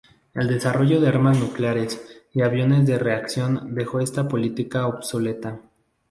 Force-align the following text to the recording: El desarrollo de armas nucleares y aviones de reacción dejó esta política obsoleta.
El 0.33 0.47
desarrollo 0.47 0.99
de 0.99 1.09
armas 1.09 1.37
nucleares 1.39 2.01
y 2.33 2.41
aviones 2.41 2.87
de 2.87 2.97
reacción 2.97 3.75
dejó 3.75 3.99
esta 3.99 4.27
política 4.27 4.87
obsoleta. 4.87 5.61